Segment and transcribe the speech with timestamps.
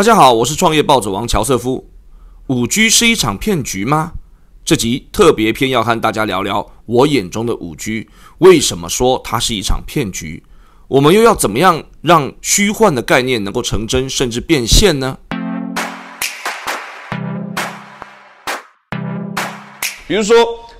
[0.00, 1.90] 大家好，我是创业暴走王乔瑟夫。
[2.46, 4.12] 五 G 是一场骗局吗？
[4.64, 8.08] 这集特别偏要和大家聊聊我眼中的五 G，
[8.38, 10.42] 为什么说它是一场骗局？
[10.88, 15.18] 我们又要怎么样让虚幻的概念能够成真，甚至变现呢？
[20.08, 20.34] 比如说，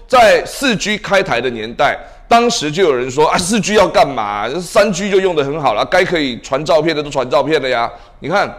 [0.09, 4.49] 在四 G 开台的年代，当时就有人说啊，四 G 要干嘛？
[4.59, 7.93] 三 G 就用的很好了，该可以传照片的都传照片了呀。
[8.21, 8.51] 你看。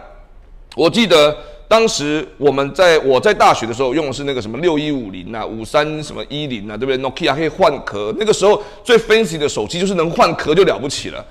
[0.74, 1.36] 我记得
[1.68, 11.24] 当时我们在我在大学的时候用的是那个什么六一五零啊，五三什么一零啊，对不对？Nokia 可以换壳，那个时候最 fancy 的手机就是能换壳就了不起了。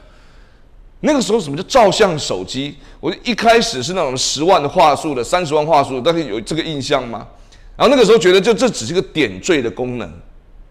[1.02, 2.76] 那个时候什么叫照相手机？
[3.00, 7.28] 我一开始是那种十万的画素的，三十万画素，大家有这个印象吗？
[7.76, 10.08] 然后那个时候觉得就这只是个点缀的功能，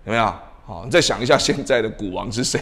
[0.04, 0.32] 有没有？
[0.70, 2.60] 好，你再想一下现在的股王是谁？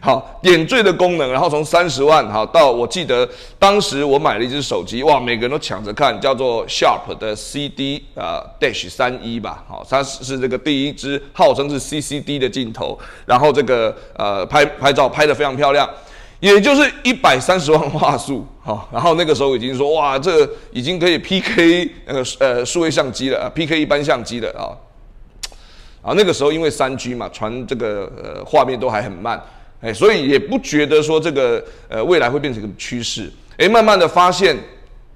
[0.00, 3.26] 好，点缀的功能，然后从三十万好到我记得
[3.58, 15.88] 当时我买了一只手机，哇，每个人都抢着看，叫做 Sharp 的 CD 啊 Dash 三一吧，好，它是这个第一支号称是 CCD 的镜头，然后这个呃拍拍照拍得非常漂亮，
[16.40, 24.76] 也就是一百三十万画素，好，然后那个时候已经说哇，这已经可以 PK 那个呃数位相机了，PK 一般相机了啊。
[26.06, 29.42] 啊，那个时候因为三 G 嘛，传这个呃画面都还很慢，
[29.80, 34.56] 哎，所以也不觉得说这个呃未来会变成一个趋势，哎，慢慢的发现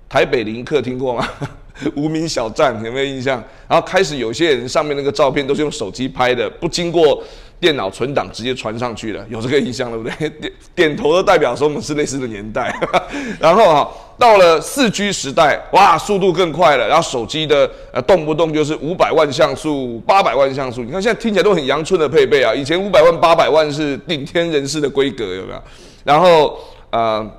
[0.08, 1.28] 台北林客听过吗？
[1.94, 3.42] 无名小站有没有印象？
[3.68, 7.22] 然后开始有些人上面那个照片都是用手机拍的，不经过。
[7.60, 10.30] 电脑存档直接传上去了，有这个印象对不对？
[10.40, 12.74] 点点头都代表说我们是类似的年代。
[13.38, 16.88] 然后哈，到了四 G 时代，哇，速度更快了。
[16.88, 20.82] 然后手机的呃，动不动就是五百万像素、八百万像素。
[20.82, 22.54] 你看现在听起来都很阳春的配备啊。
[22.54, 25.62] 以前五百万、八百万是顶天人士的规格，有没有？
[26.02, 26.58] 然后
[26.90, 27.30] 呃，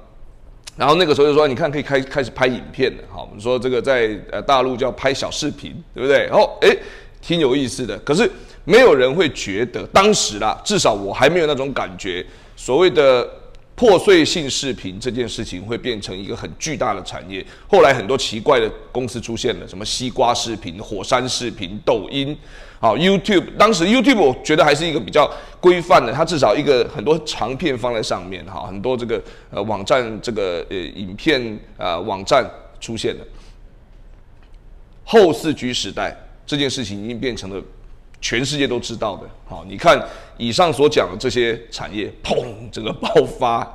[0.77, 3.03] 然后那个时候就说，你看可以开开始拍影片了。
[3.09, 6.27] 好，我们说这个在呃大陆叫拍小视频，对不对？
[6.27, 6.69] 然后哎，
[7.21, 7.97] 挺有意思的。
[7.99, 8.29] 可是。
[8.63, 12.23] 没有人会觉得，当时啦，至少我还没有那种感觉。
[12.55, 13.27] 所谓的
[13.73, 17.43] 破碎性视频这件事情会变成一个很巨大的产业。
[17.67, 22.37] 后来很多奇怪的公司出现了，什么西瓜视频、火山视频、抖音，
[22.79, 23.57] 好 YouTube。
[23.57, 25.27] 当时 YouTube 我觉得还是一个比较
[25.59, 32.47] 规范的，它至少一个很多长片放在上面，哈，很多这个呃网站这个呃影片啊网站
[32.79, 33.25] 出现了。
[35.03, 36.15] 后四 G 时代
[36.45, 37.61] 这件事情已经变成了。
[38.23, 39.99] 全世界都知道的，好，你看
[40.37, 43.67] 以上所讲的这些产业，砰，整个爆发，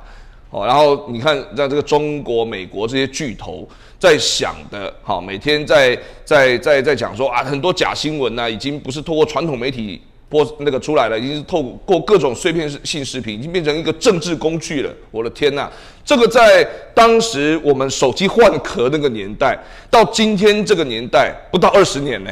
[0.49, 3.67] 好，然后你看在这个中国、美国这些巨头
[3.99, 14.89] 在想的，好，每天在在在在讲说啊，很多假新闻呢，已经不是透过传统媒体播那个出来了，已经是透过各种碎片性视频，已经变成一个政治工具了。
[15.11, 15.69] 我的天呐，
[16.05, 19.59] 这个在当时我们手机换壳那个年代，
[19.91, 22.31] 到今天这个年代不到二十年呢。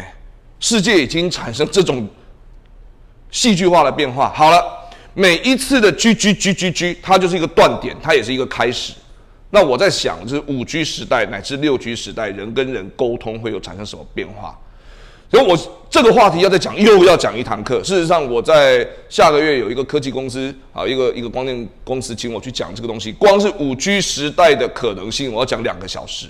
[0.65, 2.07] 世界已经产生这种
[3.29, 4.33] 戏剧化的变化。
[4.33, 4.59] 好了，
[5.13, 8.91] 每一次的 G G G G G，它就是一个断点，它也是一个开始。
[9.51, 14.57] 那我在想，就是五 G 时代乃至六 G 时代，人跟人沟通会有产生什么变化？
[15.29, 15.55] 所以我
[15.87, 17.83] 这个话题要再讲，又要讲一堂课。
[17.83, 26.25] 事实上，我在下个月有一个科技公司啊，一个一个光电公司请我去讲这个东西，光是五 G 时代的可能性，我要讲两个小时。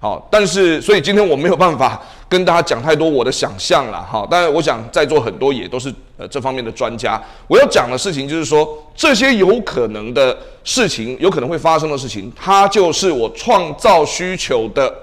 [0.00, 4.24] 好，但是所以今天我没有办法跟大家讲太多我的想象了，哈。
[4.30, 7.20] 当然，我想在座很多也都是呃这方面的专家。
[7.48, 14.94] 我要讲的事情就是说，这些有可能的事情，有可能会发生的事情，它就是我创造需求的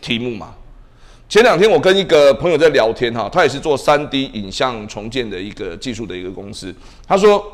[0.00, 0.54] 题目嘛。
[1.28, 6.72] 前两天我跟一个朋友在聊天，哈，他也是做三 D 影像重建的一个技术的一个公司。
[7.08, 7.44] 他说，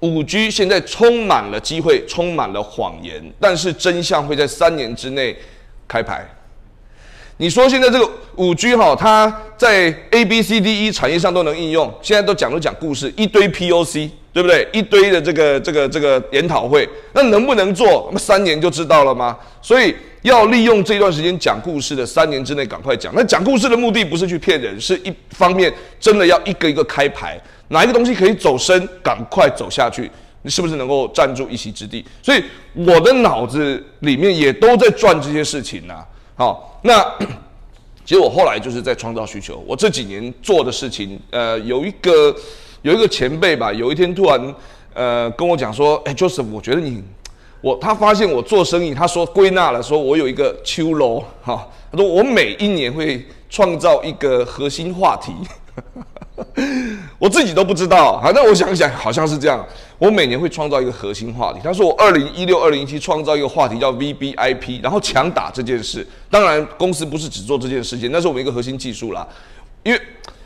[0.00, 5.36] 五 G 现在充满了机会，充满了谎言，但是真相会在三年之内。
[5.88, 6.26] 开牌，
[7.36, 14.66] 你说现在这个五 G 哈，它在 A B C D E 产业上都能应用，现在都讲都讲故事，一堆 P O C，对不对？
[14.72, 18.08] 一堆的这个这个这个研讨会，那能不能做？
[18.12, 19.36] 那三年就知道了吗？
[19.60, 23.12] 所以要利用这段时间讲故事的三年之内赶快讲。
[23.14, 30.10] 那讲故事的目的不是去骗人，是一方面真的要一个一个开牌，哪一个东西可以走深，赶快走下去。
[30.42, 32.04] 你是不是能够站住一席之地？
[32.22, 32.42] 所以
[32.74, 36.04] 我的脑子里面也都在转这些事情呐。
[36.34, 37.00] 好，那
[38.04, 39.62] 其实我后来就是在创造需求。
[39.66, 42.34] 我这几年做的事情，呃，有一个
[42.82, 44.54] 有一个前辈吧，有一天突然
[44.94, 47.02] 呃跟我讲说：“哎，Joseph，我觉得你
[47.60, 55.32] 我他发现我做生意，他说归纳了，说我有一个秋楼 哈，他说我每一年会创造一个核心话题。”
[57.22, 58.20] 我自己都不知道。
[58.20, 59.64] 反正我想想，好像是这样。
[59.96, 61.60] 我每年会创造一个核心话题。
[61.62, 66.04] 他说我二零一六、二零一七创造一个话题叫 V B I P，然后强打这件事。
[66.28, 69.24] 当然，公司不是只做这件事情，那是我们一个核心技术啦。
[69.84, 70.00] 因为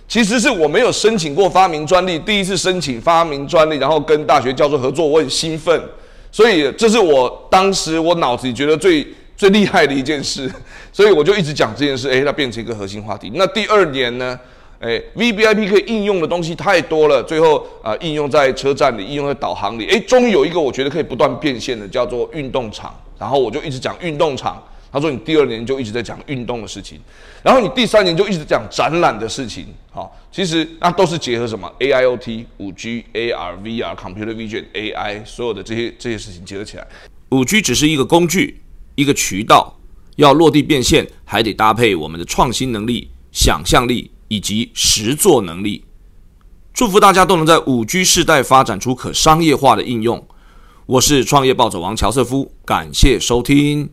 [0.06, 5.82] 其实是我没有申请过发明专利，第一次申请发明专利，然后跟大学教授合作，我很兴奋。
[6.30, 10.52] 所以这是我当时我脑子里觉得最最厉害的一件事，
[10.92, 12.10] 所以我就一直讲这件事。
[12.10, 13.32] 诶，它变成一个核心话题。
[13.32, 14.38] 那第二年呢？
[14.78, 19.86] 哎，V B I P 可以应用的东西太多了，最后啊，应用在车站里，应用在导航里。
[19.86, 22.94] 哎，终于有一个我觉得可以不断变现的，叫做运动场。
[23.18, 24.62] 然后我就一直讲运动场。
[24.92, 26.98] 他说你第二年就一直在讲运动的事情，
[27.42, 29.66] 然后你第三年就一直讲展览的事情。
[29.90, 36.86] 好，其实那都是结合什么 A I O T、五 G、A R、V R、Computer Vision、A I 所有的这些这些事情结合起来。
[37.30, 38.62] 五 G 只是一个工具，
[38.94, 39.76] 一个渠道，
[40.16, 44.10] 要落地变现，还得搭配我们的创新能力、想象力。
[44.28, 45.84] 以及实作能力，
[46.72, 50.26] 祝福大家都能在五 G 时代发展出可商业化的应用。
[50.86, 53.84] 我是创业暴走王乔瑟夫，感谢收听。